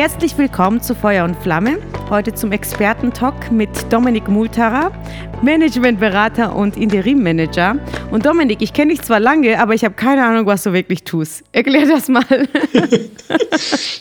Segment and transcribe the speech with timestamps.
[0.00, 1.76] Herzlich willkommen zu Feuer und Flamme.
[2.10, 4.90] Heute zum Experten-Talk mit Dominik Multara,
[5.42, 7.76] Managementberater und Interimmanager.
[8.10, 11.04] Und Dominik, ich kenne dich zwar lange, aber ich habe keine Ahnung, was du wirklich
[11.04, 11.44] tust.
[11.52, 12.24] Erklär das mal.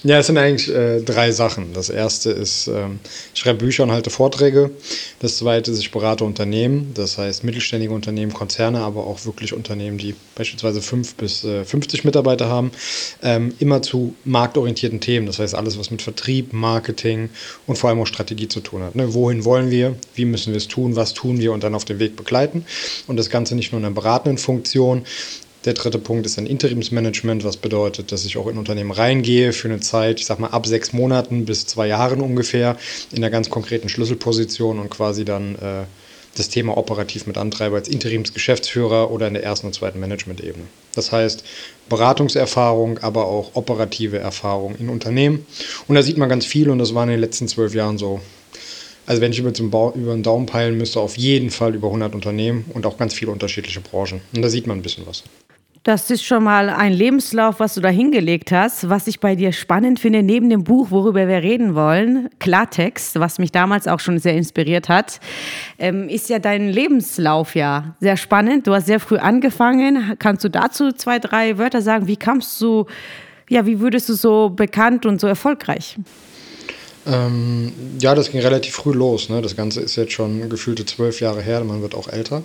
[0.03, 1.71] ja, es sind eigentlich äh, drei Sachen.
[1.73, 2.99] Das erste ist, ähm,
[3.35, 4.71] ich schreibe Bücher und halte Vorträge.
[5.19, 9.99] Das zweite ist, ich berate Unternehmen, das heißt mittelständige Unternehmen, Konzerne, aber auch wirklich Unternehmen,
[9.99, 12.71] die beispielsweise fünf bis äh, 50 Mitarbeiter haben,
[13.21, 15.27] ähm, immer zu marktorientierten Themen.
[15.27, 17.29] Das heißt, alles, was mit Vertrieb, Marketing
[17.67, 18.95] und vor allem auch Strategie zu tun hat.
[18.95, 19.13] Ne?
[19.13, 19.95] Wohin wollen wir?
[20.15, 20.95] Wie müssen wir es tun?
[20.95, 21.51] Was tun wir?
[21.51, 22.65] Und dann auf dem Weg begleiten.
[23.07, 25.03] Und das Ganze nicht nur in einer beratenden Funktion,
[25.65, 29.67] der dritte Punkt ist ein Interimsmanagement, was bedeutet, dass ich auch in Unternehmen reingehe für
[29.67, 32.77] eine Zeit, ich sag mal ab sechs Monaten bis zwei Jahren ungefähr,
[33.11, 35.83] in einer ganz konkreten Schlüsselposition und quasi dann äh,
[36.35, 40.65] das Thema operativ mit antreibe als Interimsgeschäftsführer oder in der ersten und zweiten Management-Ebene.
[40.95, 41.43] Das heißt,
[41.89, 45.45] Beratungserfahrung, aber auch operative Erfahrung in Unternehmen.
[45.87, 48.21] Und da sieht man ganz viel und das war in den letzten zwölf Jahren so.
[49.05, 52.13] Also wenn ich über, zum über den Daumen peilen müsste, auf jeden Fall über 100
[52.13, 54.21] Unternehmen und auch ganz viele unterschiedliche Branchen.
[54.35, 55.23] Und da sieht man ein bisschen was.
[55.83, 58.89] Das ist schon mal ein Lebenslauf, was du da hingelegt hast.
[58.89, 63.39] Was ich bei dir spannend finde, neben dem Buch, worüber wir reden wollen, Klartext, was
[63.39, 65.21] mich damals auch schon sehr inspiriert hat,
[65.77, 68.67] ähm, ist ja dein Lebenslauf ja sehr spannend.
[68.67, 70.15] Du hast sehr früh angefangen.
[70.19, 72.07] Kannst du dazu zwei, drei Wörter sagen?
[72.07, 72.85] Wie kamst du,
[73.47, 75.97] ja, wie würdest du so bekannt und so erfolgreich?
[77.07, 79.29] Ähm, ja, das ging relativ früh los.
[79.29, 79.41] Ne?
[79.41, 82.43] Das Ganze ist jetzt schon gefühlte zwölf Jahre her, man wird auch älter.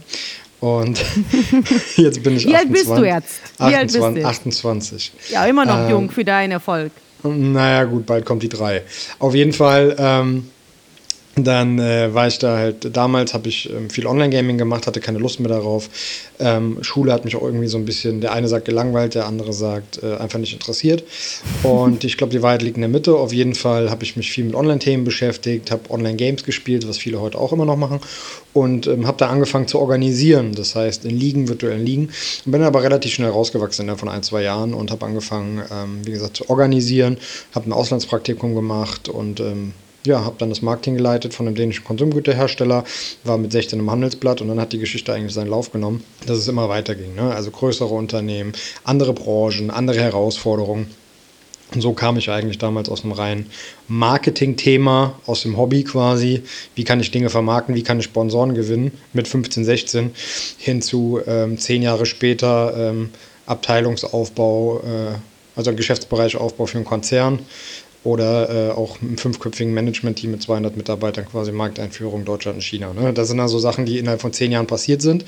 [0.64, 0.98] Und
[1.96, 2.56] jetzt bin ich Wie 28.
[2.56, 3.40] alt bist du jetzt?
[3.58, 4.26] Wie 28, alt bist du?
[4.26, 5.12] 28.
[5.28, 6.90] Ja, immer noch ähm, jung für deinen Erfolg.
[7.22, 8.82] Naja, gut, bald kommt die drei.
[9.18, 10.48] Auf jeden Fall ähm,
[11.36, 15.18] dann äh, war ich da halt, damals habe ich ähm, viel Online-Gaming gemacht, hatte keine
[15.18, 15.90] Lust mehr darauf.
[16.38, 19.52] Ähm, Schule hat mich auch irgendwie so ein bisschen, der eine sagt gelangweilt, der andere
[19.52, 21.02] sagt äh, einfach nicht interessiert.
[21.64, 23.16] Und ich glaube, die Wahrheit liegt in der Mitte.
[23.16, 27.20] Auf jeden Fall habe ich mich viel mit Online-Themen beschäftigt, habe Online-Games gespielt, was viele
[27.20, 28.00] heute auch immer noch machen.
[28.52, 32.10] Und ähm, habe da angefangen zu organisieren, das heißt in Ligen, virtuellen Ligen.
[32.46, 36.00] Und bin aber relativ schnell rausgewachsen innerhalb von ein, zwei Jahren und habe angefangen, ähm,
[36.04, 37.16] wie gesagt, zu organisieren,
[37.52, 39.72] habe ein Auslandspraktikum gemacht und ähm,
[40.06, 42.84] ja, habe dann das Marketing geleitet von einem dänischen Konsumgüterhersteller,
[43.24, 46.38] war mit 16 im Handelsblatt und dann hat die Geschichte eigentlich seinen Lauf genommen, dass
[46.38, 47.14] es immer weiterging.
[47.14, 47.34] Ne?
[47.34, 48.52] Also größere Unternehmen,
[48.84, 50.90] andere Branchen, andere Herausforderungen.
[51.74, 53.46] Und so kam ich eigentlich damals aus einem reinen
[53.88, 56.42] Marketing-Thema, aus dem Hobby quasi.
[56.74, 60.10] Wie kann ich Dinge vermarkten, wie kann ich Sponsoren gewinnen mit 15, 16
[60.58, 63.10] hin zu ähm, zehn Jahre später ähm,
[63.46, 65.14] Abteilungsaufbau, äh,
[65.56, 67.40] also Geschäftsbereichaufbau für einen Konzern,
[68.04, 72.92] oder äh, auch ein fünfköpfigen Management-Team mit 200 Mitarbeitern quasi Markteinführung Deutschland und China.
[72.92, 73.12] Ne?
[73.14, 75.24] Das sind also Sachen, die innerhalb von zehn Jahren passiert sind.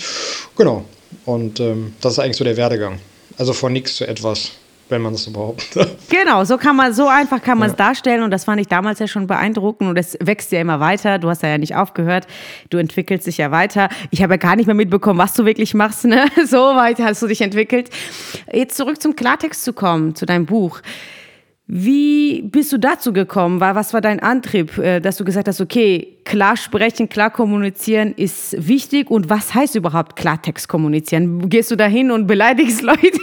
[0.56, 0.84] Genau.
[1.24, 2.98] Und ähm, das ist eigentlich so der Werdegang.
[3.38, 4.52] Also von nichts zu etwas,
[4.88, 5.96] wenn man das so behauptet.
[6.08, 7.86] Genau, so kann man, so einfach kann man es ja.
[7.86, 11.18] darstellen und das fand ich damals ja schon beeindruckend und es wächst ja immer weiter.
[11.18, 12.26] Du hast ja nicht aufgehört,
[12.70, 13.88] du entwickelst dich ja weiter.
[14.10, 16.04] Ich habe ja gar nicht mehr mitbekommen, was du wirklich machst.
[16.04, 16.26] Ne?
[16.46, 17.90] So weit hast du dich entwickelt.
[18.52, 20.80] Jetzt zurück zum Klartext zu kommen, zu deinem Buch.
[21.68, 23.60] Wie bist du dazu gekommen?
[23.60, 28.54] Was war dein Antrieb, äh, dass du gesagt hast, okay, klar sprechen, klar kommunizieren ist
[28.68, 31.48] wichtig und was heißt überhaupt Klartext kommunizieren?
[31.48, 33.18] Gehst du dahin und beleidigst Leute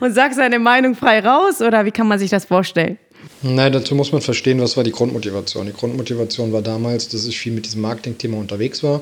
[0.00, 2.98] und sagst deine Meinung frei raus oder wie kann man sich das vorstellen?
[3.40, 5.64] Nein, dazu muss man verstehen, was war die Grundmotivation.
[5.64, 9.00] Die Grundmotivation war damals, dass ich viel mit diesem Marketing-Thema unterwegs war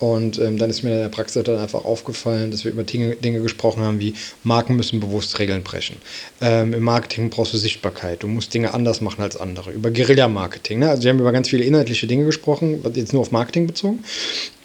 [0.00, 3.16] und ähm, dann ist mir in der Praxis dann einfach aufgefallen, dass wir über Dinge,
[3.16, 5.96] Dinge gesprochen haben wie Marken müssen bewusst Regeln brechen.
[6.40, 9.70] Ähm, Im Marketing brauchst du Sichtbarkeit, du musst Dinge anders machen als andere.
[9.70, 10.78] Über Guerilla-Marketing.
[10.78, 10.88] Ne?
[10.88, 14.02] Also wir haben über ganz viele inhaltliche Dinge gesprochen, jetzt nur auf Marketing bezogen.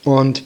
[0.06, 0.44] Und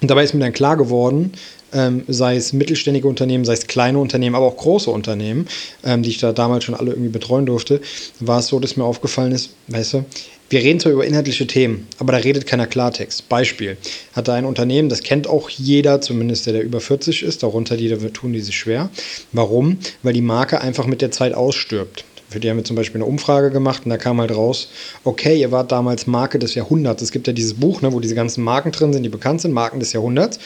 [0.00, 1.32] dabei ist mir dann klar geworden,
[1.72, 5.48] ähm, sei es mittelständige Unternehmen, sei es kleine Unternehmen, aber auch große Unternehmen,
[5.82, 7.80] ähm, die ich da damals schon alle irgendwie betreuen durfte,
[8.20, 10.04] war es so, dass mir aufgefallen ist, weißt du,
[10.52, 13.26] wir reden zwar über inhaltliche Themen, aber da redet keiner Klartext.
[13.30, 13.78] Beispiel,
[14.12, 17.78] hat da ein Unternehmen, das kennt auch jeder, zumindest der, der über 40 ist, darunter
[17.78, 18.90] die, da tun die sich schwer.
[19.32, 19.78] Warum?
[20.02, 22.04] Weil die Marke einfach mit der Zeit ausstirbt.
[22.32, 24.68] Für die haben wir zum Beispiel eine Umfrage gemacht und da kam halt raus,
[25.04, 27.02] okay, ihr wart damals Marke des Jahrhunderts.
[27.02, 29.52] Es gibt ja dieses Buch, ne, wo diese ganzen Marken drin sind, die bekannt sind,
[29.52, 30.38] Marken des Jahrhunderts.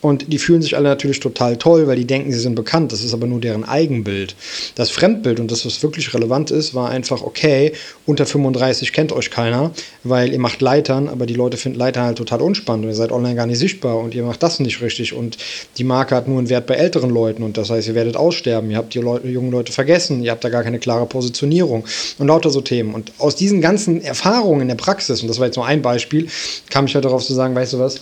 [0.00, 2.92] Und die fühlen sich alle natürlich total toll, weil die denken, sie sind bekannt.
[2.92, 4.34] Das ist aber nur deren Eigenbild.
[4.74, 7.72] Das Fremdbild und das, was wirklich relevant ist, war einfach, okay,
[8.06, 9.72] unter 35 kennt euch keiner,
[10.04, 13.12] weil ihr macht Leitern, aber die Leute finden Leitern halt total unspannend und ihr seid
[13.12, 15.38] online gar nicht sichtbar und ihr macht das nicht richtig und
[15.78, 18.70] die Marke hat nur einen Wert bei älteren Leuten und das heißt, ihr werdet aussterben,
[18.70, 21.84] ihr habt die Leute, jungen Leute vergessen, ihr habt da gar keine klare Position Positionierung
[22.18, 22.94] und lauter so Themen.
[22.94, 26.28] Und aus diesen ganzen Erfahrungen in der Praxis, und das war jetzt nur ein Beispiel,
[26.70, 28.00] kam ich halt darauf zu sagen, weißt du was,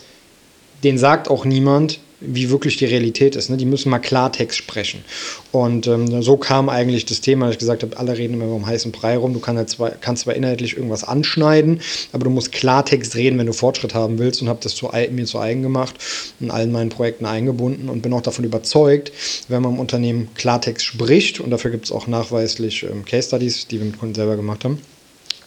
[0.82, 3.50] den sagt auch niemand, wie wirklich die Realität ist.
[3.50, 3.56] Ne?
[3.56, 5.04] Die müssen mal Klartext sprechen.
[5.52, 8.66] Und ähm, so kam eigentlich das Thema, dass ich gesagt habe, alle reden immer um
[8.66, 9.32] heißen Brei rum.
[9.32, 11.80] Du kannst, zwar, kannst zwar inhaltlich irgendwas anschneiden,
[12.12, 14.42] aber du musst Klartext reden, wenn du Fortschritt haben willst.
[14.42, 15.94] Und habe das zu, mir zu eigen gemacht,
[16.40, 19.12] in allen meinen Projekten eingebunden und bin auch davon überzeugt,
[19.48, 23.66] wenn man im Unternehmen Klartext spricht, und dafür gibt es auch nachweislich ähm, Case Studies,
[23.66, 24.78] die wir mit Kunden selber gemacht haben,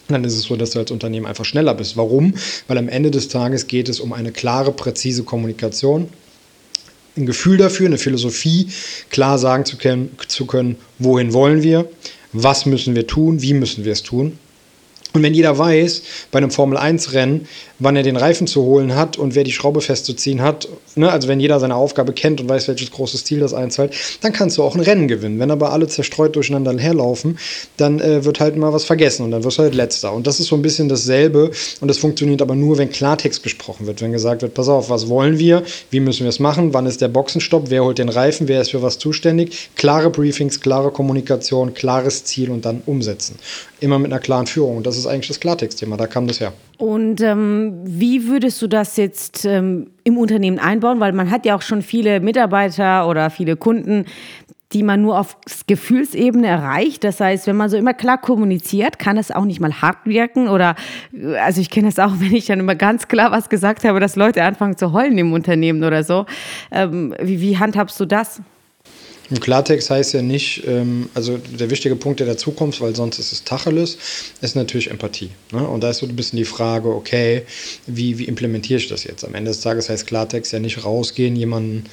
[0.08, 1.96] dann ist es so, dass du als Unternehmen einfach schneller bist.
[1.96, 2.34] Warum?
[2.68, 6.10] Weil am Ende des Tages geht es um eine klare, präzise Kommunikation
[7.16, 8.70] ein Gefühl dafür, eine Philosophie,
[9.10, 11.90] klar sagen zu können, zu können, wohin wollen wir,
[12.32, 14.38] was müssen wir tun, wie müssen wir es tun.
[15.14, 16.02] Und wenn jeder weiß,
[16.32, 17.48] bei einem Formel-1-Rennen,
[17.80, 21.28] wann er den Reifen zu holen hat und wer die Schraube festzuziehen hat, ne, also
[21.28, 24.64] wenn jeder seine Aufgabe kennt und weiß, welches großes Ziel das einzahlt, dann kannst du
[24.64, 25.40] auch ein Rennen gewinnen.
[25.40, 27.38] Wenn aber alle zerstreut durcheinander herlaufen,
[27.78, 30.14] dann äh, wird halt mal was vergessen und dann wirst du halt letzter.
[30.14, 33.88] Und das ist so ein bisschen dasselbe und das funktioniert aber nur, wenn Klartext gesprochen
[33.88, 36.86] wird, wenn gesagt wird, pass auf, was wollen wir, wie müssen wir es machen, wann
[36.86, 40.92] ist der Boxenstopp, wer holt den Reifen, wer ist für was zuständig, klare Briefings, klare
[40.92, 43.36] Kommunikation, klares Ziel und dann umsetzen.
[43.80, 44.78] Immer mit einer klaren Führung.
[44.78, 46.54] Und das ist eigentlich das Klartextthema, da kam das her.
[46.78, 51.00] Und ähm, wie würdest du das jetzt ähm, im Unternehmen einbauen?
[51.00, 54.06] Weil man hat ja auch schon viele Mitarbeiter oder viele Kunden,
[54.74, 55.38] die man nur auf
[55.68, 57.04] Gefühlsebene erreicht.
[57.04, 60.48] Das heißt, wenn man so immer klar kommuniziert, kann es auch nicht mal hart wirken.
[60.48, 60.76] Oder
[61.42, 64.16] also ich kenne es auch, wenn ich dann immer ganz klar was gesagt habe, dass
[64.16, 66.26] Leute anfangen zu heulen im Unternehmen oder so.
[66.72, 68.42] Ähm, wie, wie handhabst du das?
[69.30, 73.32] Im Klartext heißt ja nicht, ähm, also der wichtige Punkt, der dazukommt, weil sonst ist
[73.32, 73.98] es Tacheles,
[74.42, 75.30] ist natürlich Empathie.
[75.52, 75.66] Ne?
[75.68, 77.44] Und da ist so ein bisschen die Frage, okay,
[77.88, 79.24] wie, wie implementiere ich das jetzt?
[79.24, 81.86] Am Ende des Tages heißt Klartext ja nicht rausgehen, jemanden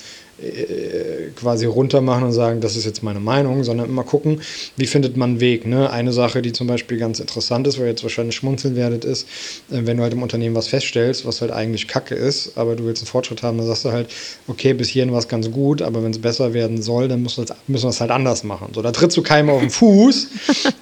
[1.37, 4.41] quasi runter machen und sagen, das ist jetzt meine Meinung, sondern immer gucken,
[4.77, 5.67] wie findet man einen Weg.
[5.67, 5.91] Ne?
[5.91, 9.27] Eine Sache, die zum Beispiel ganz interessant ist, wo ihr jetzt wahrscheinlich schmunzeln werdet, ist,
[9.71, 12.85] äh, wenn du halt im Unternehmen was feststellst, was halt eigentlich Kacke ist, aber du
[12.85, 14.09] willst einen Fortschritt haben, dann sagst du halt,
[14.49, 17.47] okay, bis hierhin war es ganz gut, aber wenn es besser werden soll, dann müssen
[17.67, 18.69] wir es halt anders machen.
[18.75, 20.29] So, da trittst du keinem auf den Fuß.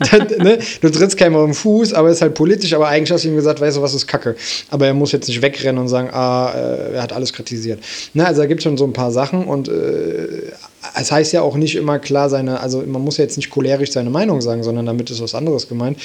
[0.39, 0.59] ne?
[0.81, 3.37] Du trittst keinem auf den Fuß, aber ist halt politisch, aber eigentlich hast du ihm
[3.37, 4.37] gesagt, weißt du, was ist Kacke.
[4.71, 7.81] Aber er muss jetzt nicht wegrennen und sagen, ah, äh, er hat alles kritisiert.
[8.15, 10.53] Na, also da gibt es schon so ein paar Sachen und äh,
[10.95, 13.93] es heißt ja auch nicht immer klar seine, also man muss ja jetzt nicht cholerisch
[13.93, 15.99] seine Meinung sagen, sondern damit ist was anderes gemeint.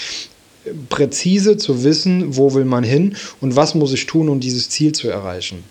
[0.90, 4.94] Präzise zu wissen, wo will man hin und was muss ich tun, um dieses Ziel
[4.94, 5.64] zu erreichen.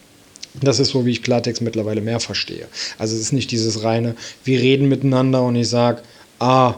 [0.61, 2.67] Das ist so, wie ich Klartext mittlerweile mehr verstehe.
[2.99, 6.03] Also es ist nicht dieses reine, wir reden miteinander und ich sage,
[6.41, 6.75] ah,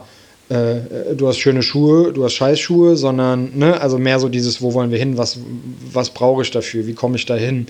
[0.49, 4.73] äh, du hast schöne Schuhe, du hast Scheißschuhe, sondern, ne, also mehr so dieses, wo
[4.73, 5.39] wollen wir hin, was,
[5.91, 7.65] was brauche ich dafür, wie komme ich da hin,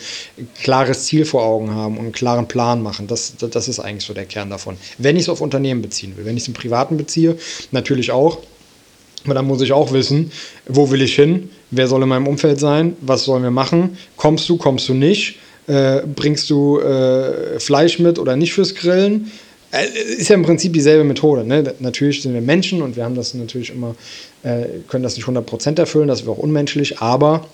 [0.62, 4.13] klares Ziel vor Augen haben und einen klaren Plan machen, das, das ist eigentlich so
[4.13, 4.75] der Kern davon.
[4.98, 7.38] Wenn ich es auf Unternehmen beziehen will, wenn ich es im Privaten beziehe,
[7.72, 8.39] natürlich auch,
[9.24, 10.31] aber dann muss ich auch wissen,
[10.68, 14.50] wo will ich hin, wer soll in meinem Umfeld sein, was sollen wir machen, kommst
[14.50, 15.38] du, kommst du nicht,
[15.68, 19.31] äh, bringst du äh, Fleisch mit oder nicht fürs Grillen,
[20.18, 21.46] ist ja im Prinzip dieselbe Methode.
[21.46, 21.74] Ne?
[21.80, 23.96] Natürlich sind wir Menschen und wir haben das natürlich immer,
[24.44, 27.46] äh, können das nicht 100% erfüllen, das wäre auch unmenschlich, aber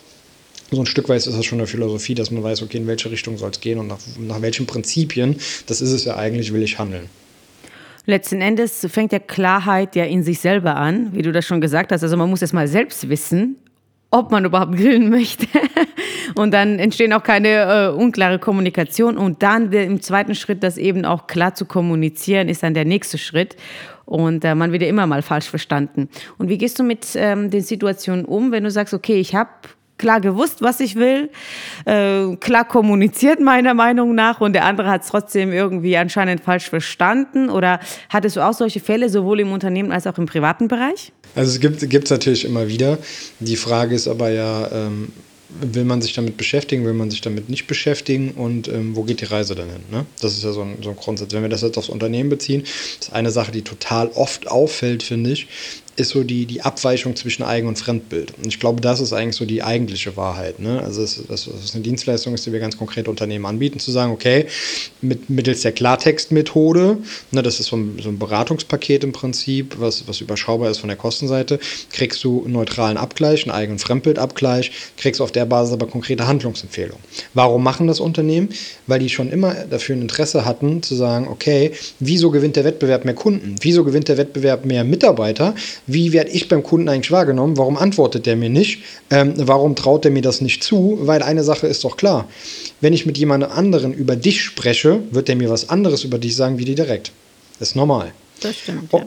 [0.72, 3.12] so ein Stück weit ist das schon eine Philosophie, dass man weiß, okay, in welche
[3.12, 5.36] Richtung soll es gehen und nach, nach welchen Prinzipien,
[5.68, 7.10] das ist es ja eigentlich, will ich handeln.
[8.06, 11.92] Letzten Endes fängt ja Klarheit ja in sich selber an, wie du das schon gesagt
[11.92, 12.04] hast.
[12.04, 13.58] Also man muss es mal selbst wissen,
[14.10, 15.46] ob man überhaupt grillen möchte.
[16.36, 19.17] Und dann entstehen auch keine äh, unklare Kommunikation.
[19.17, 23.17] Und dann im zweiten Schritt, das eben auch klar zu kommunizieren, ist dann der nächste
[23.17, 23.55] Schritt.
[24.05, 26.10] Und äh, man wird ja immer mal falsch verstanden.
[26.38, 29.50] Und wie gehst du mit ähm, den Situationen um, wenn du sagst, okay, ich habe
[30.01, 31.29] klar gewusst, was ich will,
[31.86, 36.70] äh, klar kommuniziert meiner Meinung nach und der andere hat es trotzdem irgendwie anscheinend falsch
[36.70, 37.50] verstanden?
[37.50, 37.79] Oder
[38.10, 41.13] hattest du auch solche Fälle, sowohl im Unternehmen als auch im privaten Bereich?
[41.36, 42.98] Also es gibt es natürlich immer wieder.
[43.39, 45.13] Die Frage ist aber ja, ähm,
[45.60, 49.22] will man sich damit beschäftigen, will man sich damit nicht beschäftigen und ähm, wo geht
[49.22, 49.84] die Reise dann hin?
[49.91, 50.05] Ne?
[50.22, 51.34] Das ist ja so ein, so ein Grundsatz.
[51.34, 55.31] Wenn wir das jetzt aufs Unternehmen beziehen, ist eine Sache, die total oft auffällt, finde
[55.31, 55.48] ich,
[56.01, 58.34] ist so die, die Abweichung zwischen Eigen- und Fremdbild.
[58.38, 60.60] Und ich glaube, das ist eigentlich so die eigentliche Wahrheit.
[60.60, 60.81] Ne?
[60.81, 64.12] Also, dass das, das eine Dienstleistung ist, die wir ganz konkret Unternehmen anbieten, zu sagen,
[64.12, 64.48] okay,
[65.01, 66.98] mit, mittels der Klartextmethode,
[67.31, 70.89] ne, das ist so ein, so ein Beratungspaket im Prinzip, was, was überschaubar ist von
[70.89, 71.60] der Kostenseite,
[71.91, 76.27] kriegst du einen neutralen Abgleich, einen Eigen- und Fremdbildabgleich, kriegst auf der Basis aber konkrete
[76.27, 77.03] Handlungsempfehlungen.
[77.34, 78.50] Warum machen das Unternehmen?
[78.88, 83.05] Weil die schon immer dafür ein Interesse hatten, zu sagen, okay, wieso gewinnt der Wettbewerb
[83.05, 83.55] mehr Kunden?
[83.62, 85.55] Wieso gewinnt der Wettbewerb mehr Mitarbeiter?
[85.93, 87.57] Wie werde ich beim Kunden eigentlich wahrgenommen?
[87.57, 88.79] Warum antwortet der mir nicht?
[89.10, 91.00] Ähm, warum traut er mir das nicht zu?
[91.01, 92.27] Weil eine Sache ist doch klar.
[92.79, 96.36] Wenn ich mit jemand anderen über dich spreche, wird er mir was anderes über dich
[96.36, 97.12] sagen wie dir direkt.
[97.60, 98.12] Das ist normal.
[98.39, 98.89] Das stimmt.
[98.91, 99.01] Oh,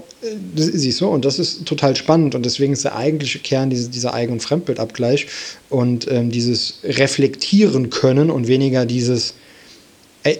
[0.55, 2.35] das siehst du, und das ist total spannend.
[2.35, 5.27] Und deswegen ist der eigentliche Kern diese, dieser Eigen- und Fremdbildabgleich
[5.71, 9.54] und ähm, dieses Reflektieren können und weniger dieses Äh,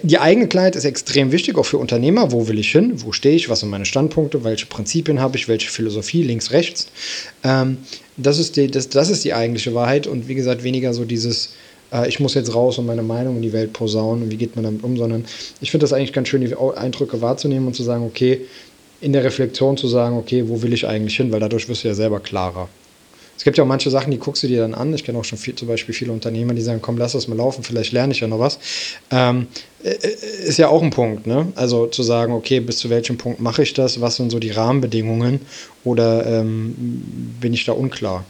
[0.01, 2.31] die eigene Klarheit ist extrem wichtig, auch für Unternehmer.
[2.31, 2.93] Wo will ich hin?
[3.03, 3.49] Wo stehe ich?
[3.49, 4.43] Was sind meine Standpunkte?
[4.43, 5.47] Welche Prinzipien habe ich?
[5.47, 6.23] Welche Philosophie?
[6.23, 6.87] Links, rechts.
[7.43, 7.77] Ähm,
[8.17, 11.53] das, ist die, das, das ist die eigentliche Wahrheit und wie gesagt, weniger so dieses,
[11.93, 14.55] äh, ich muss jetzt raus und meine Meinung in die Welt posaunen und wie geht
[14.55, 15.25] man damit um, sondern
[15.61, 18.41] ich finde das eigentlich ganz schön, die Eindrücke wahrzunehmen und zu sagen, okay,
[19.01, 21.89] in der Reflexion zu sagen, okay, wo will ich eigentlich hin, weil dadurch wirst du
[21.89, 22.69] ja selber klarer.
[23.37, 24.93] Es gibt ja auch manche Sachen, die guckst du dir dann an.
[24.93, 27.35] Ich kenne auch schon viel, zum Beispiel viele Unternehmer, die sagen, komm, lass das mal
[27.35, 28.59] laufen, vielleicht lerne ich ja noch was.
[29.11, 29.47] Ähm,
[29.83, 31.51] äh, äh, ist ja auch ein Punkt, ne?
[31.55, 34.51] Also zu sagen, okay, bis zu welchem Punkt mache ich das, was sind so die
[34.51, 35.41] Rahmenbedingungen
[35.83, 36.75] oder ähm,
[37.39, 38.23] bin ich da unklar?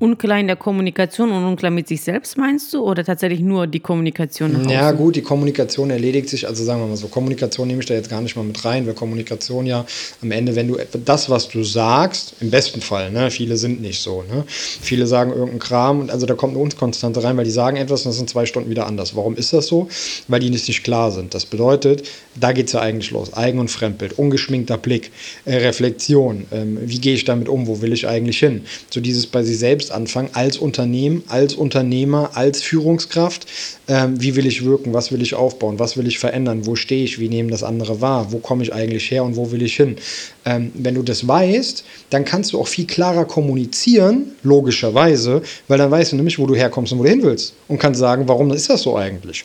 [0.00, 2.82] Unklar in der Kommunikation und unklar mit sich selbst, meinst du?
[2.82, 4.68] Oder tatsächlich nur die Kommunikation?
[4.68, 6.48] Ja, gut, die Kommunikation erledigt sich.
[6.48, 8.86] Also sagen wir mal so, Kommunikation nehme ich da jetzt gar nicht mal mit rein,
[8.88, 9.86] weil Kommunikation ja
[10.20, 14.02] am Ende, wenn du das, was du sagst, im besten Fall, ne, viele sind nicht
[14.02, 14.44] so, ne?
[14.48, 18.00] Viele sagen irgendeinen Kram und also da kommt eine Unkonstante rein, weil die sagen etwas
[18.04, 19.14] und das sind zwei Stunden wieder anders.
[19.14, 19.88] Warum ist das so?
[20.26, 21.34] Weil die nicht, nicht klar sind.
[21.34, 23.32] Das bedeutet, da geht es ja eigentlich los.
[23.34, 25.12] Eigen- und Fremdbild, ungeschminkter Blick,
[25.44, 26.46] äh, Reflexion.
[26.50, 27.68] Ähm, wie gehe ich damit um?
[27.68, 28.62] Wo will ich eigentlich hin?
[28.90, 33.46] So dieses bei sich selbst anfangen, als Unternehmen, als Unternehmer, als Führungskraft.
[33.88, 34.94] Ähm, wie will ich wirken?
[34.94, 35.78] Was will ich aufbauen?
[35.78, 36.66] Was will ich verändern?
[36.66, 37.18] Wo stehe ich?
[37.18, 38.32] Wie nehmen das andere wahr?
[38.32, 39.96] Wo komme ich eigentlich her und wo will ich hin?
[40.44, 45.90] Ähm, wenn du das weißt, dann kannst du auch viel klarer kommunizieren, logischerweise, weil dann
[45.90, 47.54] weißt du nämlich, wo du herkommst und wo du hin willst.
[47.68, 49.44] Und kannst sagen, warum ist das so eigentlich?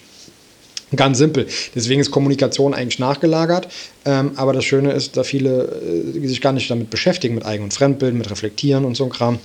[0.95, 1.45] Ganz simpel.
[1.75, 3.67] Deswegen ist Kommunikation eigentlich nachgelagert.
[4.05, 7.63] Ähm, aber das Schöne ist, da viele äh, sich gar nicht damit beschäftigen, mit Eigen-
[7.63, 9.39] und Fremdbild, mit Reflektieren und so ein Kram.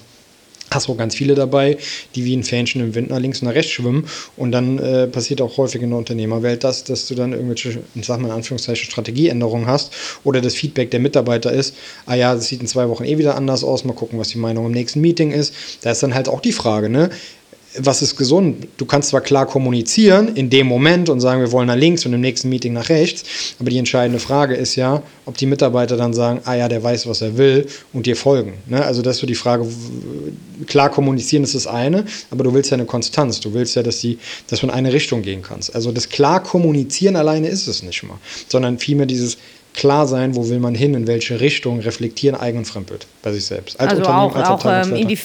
[0.75, 1.79] Hast auch ganz viele dabei,
[2.15, 4.07] die wie ein Fähnchen im Wind nach links und nach rechts schwimmen.
[4.37, 8.07] Und dann äh, passiert auch häufig in der Unternehmerwelt das, dass du dann irgendwelche, ich
[8.07, 9.93] sag mal in Anführungszeichen, Strategieänderungen hast
[10.25, 11.75] oder das Feedback der Mitarbeiter ist,
[12.07, 14.39] ah ja, das sieht in zwei Wochen eh wieder anders aus, mal gucken, was die
[14.39, 15.55] Meinung im nächsten Meeting ist.
[15.83, 17.11] Da ist dann halt auch die Frage, ne?
[17.79, 18.69] Was ist gesund?
[18.77, 22.13] Du kannst zwar klar kommunizieren in dem Moment und sagen, wir wollen nach links und
[22.13, 23.25] im nächsten Meeting nach rechts,
[23.59, 27.07] aber die entscheidende Frage ist ja, ob die Mitarbeiter dann sagen, ah ja, der weiß,
[27.07, 28.55] was er will und dir folgen.
[28.67, 28.85] Ne?
[28.85, 29.67] Also das ist so die Frage,
[30.67, 33.99] klar kommunizieren ist das eine, aber du willst ja eine Konstanz, du willst ja, dass,
[33.99, 35.75] die, dass du in eine Richtung gehen kannst.
[35.75, 39.39] Also das klar kommunizieren alleine ist es nicht mal, sondern vielmehr dieses
[39.75, 43.45] klar sein, wo will man hin, in welche Richtung, reflektieren, eigen und fremdbild bei sich
[43.45, 43.81] selbst.
[43.81, 45.17] Als also auch, als auch ähm,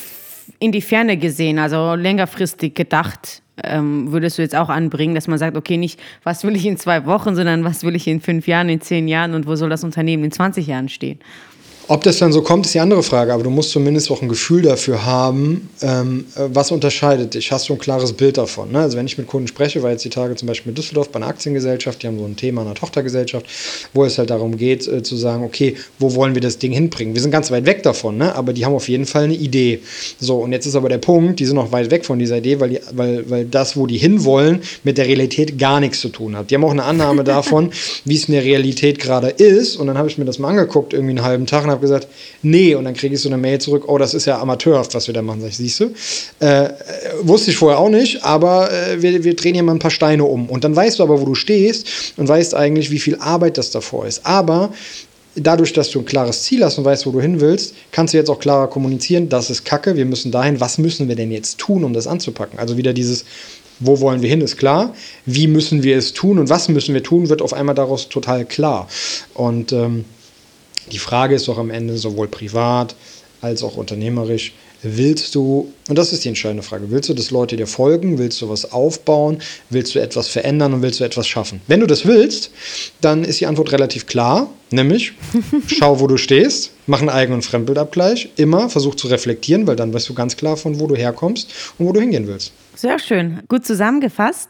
[0.60, 5.38] in die Ferne gesehen, also längerfristig gedacht, ähm, würdest du jetzt auch anbringen, dass man
[5.38, 8.48] sagt, okay, nicht, was will ich in zwei Wochen, sondern was will ich in fünf
[8.48, 11.20] Jahren, in zehn Jahren und wo soll das Unternehmen in 20 Jahren stehen?
[11.90, 14.30] Ob das dann so kommt, ist die andere Frage, aber du musst zumindest auch ein
[14.30, 17.52] Gefühl dafür haben, ähm, was unterscheidet dich.
[17.52, 18.72] Hast du ein klares Bild davon?
[18.72, 18.78] Ne?
[18.78, 21.16] Also wenn ich mit Kunden spreche, war jetzt die Tage zum Beispiel mit Düsseldorf bei
[21.16, 23.48] einer Aktiengesellschaft, die haben so ein Thema einer Tochtergesellschaft,
[23.96, 27.16] wo es halt darum geht, äh, zu sagen, okay, wo wollen wir das Ding hinbringen?
[27.16, 28.36] Wir sind ganz weit weg davon, ne?
[28.36, 29.80] aber die haben auf jeden Fall eine Idee.
[30.20, 32.60] So, und jetzt ist aber der Punkt, die sind noch weit weg von dieser Idee,
[32.60, 36.38] weil, die, weil, weil das, wo die hinwollen, mit der Realität gar nichts zu tun
[36.38, 36.52] hat.
[36.52, 37.72] Die haben auch eine Annahme davon,
[38.06, 39.76] wie es in der Realität gerade ist.
[39.76, 42.08] Und dann habe ich mir das mal angeguckt, irgendwie einen halben Tag und habe gesagt,
[42.42, 45.08] nee, und dann kriege ich so eine Mail zurück, oh, das ist ja amateurhaft, was
[45.08, 45.42] wir da machen.
[45.42, 45.92] Sag ich, siehst du?
[46.40, 46.70] Äh,
[47.22, 50.26] wusste ich vorher auch nicht, aber äh, wir, wir drehen hier mal ein paar Steine
[50.26, 50.50] um.
[50.50, 53.72] Und dann weißt du aber, wo du stehst und weißt eigentlich, wie viel Arbeit das
[53.72, 54.26] davor ist.
[54.26, 54.72] Aber
[55.36, 58.18] dadurch, dass du ein klares Ziel hast und weißt, wo du hin willst, kannst du
[58.18, 61.58] jetzt auch klarer kommunizieren, das ist Kacke, wir müssen dahin, was müssen wir denn jetzt
[61.58, 62.60] tun, um das anzupacken?
[62.60, 63.26] Also wieder dieses,
[63.80, 64.94] wo wollen wir hin, ist klar.
[65.26, 68.46] Wie müssen wir es tun und was müssen wir tun, wird auf einmal daraus total
[68.46, 68.88] klar.
[69.34, 70.06] Und ähm,
[70.92, 72.96] die Frage ist doch am Ende sowohl privat
[73.42, 77.58] als auch unternehmerisch, willst du, und das ist die entscheidende Frage, willst du, dass Leute
[77.58, 81.62] dir folgen, willst du was aufbauen, willst du etwas verändern und willst du etwas schaffen?
[81.68, 82.52] Wenn du das willst,
[83.02, 85.14] dann ist die Antwort relativ klar, nämlich
[85.68, 89.94] schau, wo du stehst, mach einen Eigen- und Fremdbildabgleich, immer versuch zu reflektieren, weil dann
[89.94, 92.54] weißt du ganz klar, von wo du herkommst und wo du hingehen willst.
[92.76, 94.50] Sehr schön, gut zusammengefasst.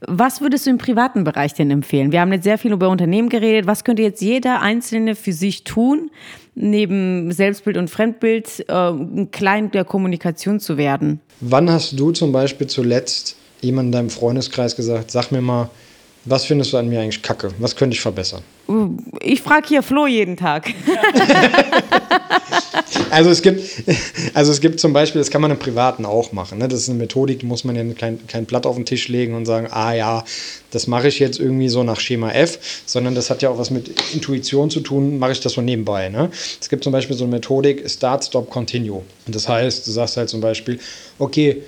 [0.00, 2.10] Was würdest du im privaten Bereich denn empfehlen?
[2.10, 3.68] Wir haben jetzt sehr viel über Unternehmen geredet.
[3.68, 6.10] Was könnte jetzt jeder Einzelne für sich tun,
[6.58, 11.20] neben Selbstbild und Fremdbild äh, ein Klein der Kommunikation zu werden?
[11.40, 15.70] Wann hast du zum Beispiel zuletzt jemand in deinem Freundeskreis gesagt, sag mir mal,
[16.28, 17.50] was findest du an mir eigentlich kacke?
[17.58, 18.42] Was könnte ich verbessern?
[19.20, 20.68] Ich frage hier Flo jeden Tag.
[23.10, 23.62] also, es gibt,
[24.34, 26.58] also es gibt zum Beispiel, das kann man im Privaten auch machen.
[26.58, 26.68] Ne?
[26.68, 29.34] Das ist eine Methodik, die muss man ja kein, kein Blatt auf den Tisch legen
[29.34, 30.24] und sagen, ah ja,
[30.70, 33.70] das mache ich jetzt irgendwie so nach Schema F, sondern das hat ja auch was
[33.70, 36.10] mit Intuition zu tun, mache ich das so nebenbei.
[36.10, 36.30] Ne?
[36.60, 39.02] Es gibt zum Beispiel so eine Methodik, Start, Stop, Continue.
[39.26, 40.78] Und das heißt, du sagst halt zum Beispiel,
[41.18, 41.62] okay,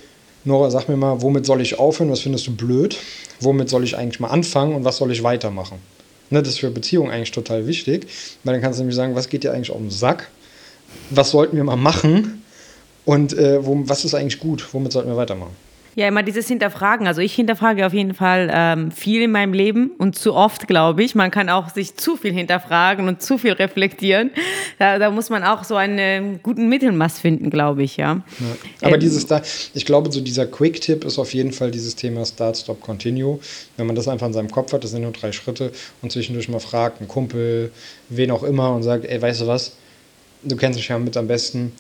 [0.45, 2.11] Nora, sag mir mal, womit soll ich aufhören?
[2.11, 2.97] Was findest du blöd?
[3.41, 5.79] Womit soll ich eigentlich mal anfangen und was soll ich weitermachen?
[6.31, 8.07] Ne, das ist für Beziehungen eigentlich total wichtig,
[8.45, 10.31] weil dann kannst du nämlich sagen, was geht dir eigentlich auf den Sack?
[11.11, 12.45] Was sollten wir mal machen?
[13.05, 14.67] Und äh, wo, was ist eigentlich gut?
[14.73, 15.57] Womit sollten wir weitermachen?
[15.97, 17.07] Ja, immer dieses Hinterfragen.
[17.07, 21.03] Also ich hinterfrage auf jeden Fall ähm, viel in meinem Leben und zu oft, glaube
[21.03, 21.15] ich.
[21.15, 24.31] Man kann auch sich zu viel hinterfragen und zu viel reflektieren.
[24.79, 28.15] Da, da muss man auch so einen guten Mittelmaß finden, glaube ich, ja.
[28.15, 28.23] ja.
[28.83, 29.43] Aber ähm, dieses da,
[29.75, 33.41] ich glaube, so dieser Quick-Tipp ist auf jeden Fall dieses Thema Start, Stop, Continue.
[33.77, 36.49] Wenn man das einfach in seinem Kopf hat, das sind nur drei Schritte und zwischendurch
[36.49, 37.73] mal fragt, einen Kumpel,
[38.09, 39.73] wen auch immer und sagt, ey, weißt du was,
[40.43, 41.73] du kennst mich ja mit am besten,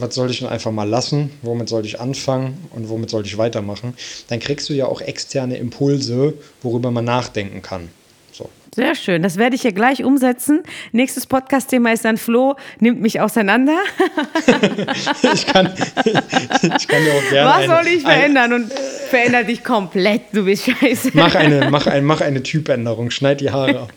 [0.00, 3.38] was soll ich denn einfach mal lassen, womit soll ich anfangen und womit soll ich
[3.38, 3.94] weitermachen,
[4.28, 7.88] dann kriegst du ja auch externe Impulse, worüber man nachdenken kann.
[8.32, 8.50] So.
[8.74, 10.62] Sehr schön, das werde ich ja gleich umsetzen.
[10.92, 13.78] Nächstes Podcast-Thema ist dann Flo, nimmt mich auseinander.
[15.32, 15.72] ich, kann,
[16.04, 17.50] ich kann ja auch gerne.
[17.50, 18.52] Was soll ich verändern?
[18.52, 18.72] und
[19.08, 21.12] verändere dich komplett, du bist scheiße.
[21.14, 23.92] Mach eine, mach ein, mach eine Typänderung, schneid die Haare ab.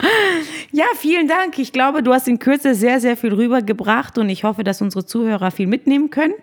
[0.76, 1.56] Ja, vielen Dank.
[1.60, 5.06] Ich glaube, du hast in Kürze sehr, sehr viel rübergebracht und ich hoffe, dass unsere
[5.06, 6.34] Zuhörer viel mitnehmen können.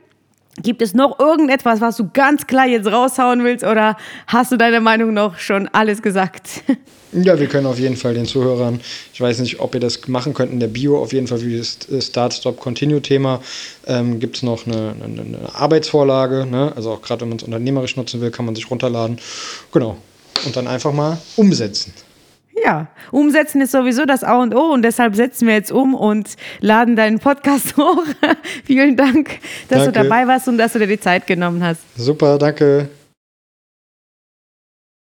[0.63, 3.97] Gibt es noch irgendetwas, was du ganz klar jetzt raushauen willst oder
[4.27, 6.63] hast du deine Meinung noch schon alles gesagt?
[7.13, 8.79] Ja, wir können auf jeden Fall den Zuhörern,
[9.13, 11.57] ich weiß nicht, ob ihr das machen könnt in der Bio, auf jeden Fall für
[11.57, 13.41] das Start, Stop, Continue-Thema
[13.85, 16.45] ähm, gibt es noch eine, eine, eine Arbeitsvorlage.
[16.49, 16.71] Ne?
[16.73, 19.19] Also auch gerade wenn man es unternehmerisch nutzen will, kann man sich runterladen.
[19.73, 19.97] Genau.
[20.45, 21.93] Und dann einfach mal umsetzen.
[22.63, 26.35] Ja, umsetzen ist sowieso das A und O und deshalb setzen wir jetzt um und
[26.59, 28.03] laden deinen Podcast hoch.
[28.65, 29.39] Vielen Dank,
[29.69, 29.91] dass danke.
[29.91, 31.81] du dabei warst und dass du dir die Zeit genommen hast.
[31.95, 32.89] Super, danke.